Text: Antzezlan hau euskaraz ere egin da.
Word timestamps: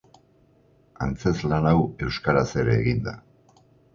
Antzezlan 1.07 1.69
hau 1.73 1.83
euskaraz 2.07 2.49
ere 2.63 2.75
egin 2.79 3.07
da. 3.11 3.17